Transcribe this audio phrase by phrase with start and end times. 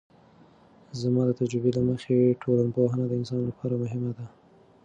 [1.01, 4.25] زما د تجربې له مخې ټولنپوهنه د انسان لپاره مهمه ده.